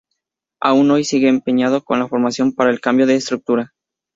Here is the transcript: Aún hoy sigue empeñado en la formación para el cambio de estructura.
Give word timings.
Aún 0.59 0.89
hoy 0.89 1.03
sigue 1.03 1.27
empeñado 1.29 1.83
en 1.87 1.99
la 1.99 2.07
formación 2.07 2.53
para 2.53 2.71
el 2.71 2.81
cambio 2.81 3.05
de 3.05 3.13
estructura. 3.13 3.71